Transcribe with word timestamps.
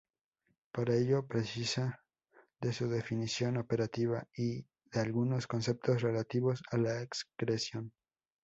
Para 0.71 0.95
ello 0.95 1.27
precisa 1.27 2.01
de 2.59 2.75
la 2.79 2.87
definición 2.87 3.57
operativa 3.57 4.27
de 4.35 4.65
algunos 4.99 5.45
conceptos 5.45 6.01
relativos 6.01 6.63
a 6.71 6.77
la 6.77 7.03
excreción. 7.03 7.93